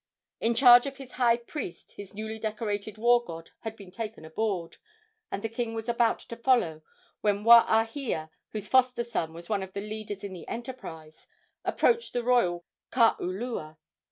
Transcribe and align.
In 0.39 0.55
charge 0.55 0.87
of 0.87 0.97
his 0.97 1.11
high 1.11 1.37
priest, 1.37 1.91
his 1.91 2.15
newly 2.15 2.39
decorated 2.39 2.97
war 2.97 3.23
god 3.23 3.51
had 3.59 3.75
been 3.75 3.91
taken 3.91 4.25
aboard, 4.25 4.77
and 5.29 5.43
the 5.43 5.47
king 5.47 5.75
was 5.75 5.87
about 5.87 6.17
to 6.21 6.35
follow, 6.35 6.81
when 7.19 7.43
Waahia, 7.43 8.31
whose 8.49 8.67
foster 8.67 9.03
son 9.03 9.31
was 9.31 9.47
one 9.47 9.61
of 9.61 9.73
the 9.73 9.79
leaders 9.79 10.23
in 10.23 10.33
the 10.33 10.47
enterprise, 10.47 11.27
approached 11.63 12.13
the 12.13 12.23
royal 12.23 12.65
kaulua. 12.91 13.77